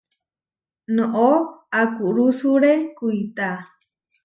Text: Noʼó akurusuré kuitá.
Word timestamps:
Noʼó 0.95 1.29
akurusuré 1.81 2.73
kuitá. 2.97 3.49